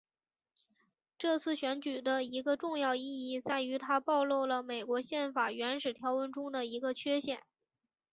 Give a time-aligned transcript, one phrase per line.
[1.19, 7.43] 这次选举的一个重要意义在于它暴露了美国宪法原始条文中的一个缺陷。